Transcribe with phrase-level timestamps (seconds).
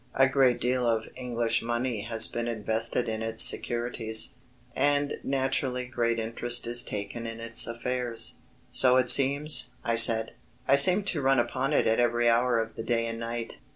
[0.15, 4.33] A great deal of English money has been invested in its securities,
[4.75, 8.37] and naturally great interest is taken in its affairs."
[8.71, 10.33] "So it seems," I said,
[10.67, 13.59] "I seem to run upon it at every hour of the day and night."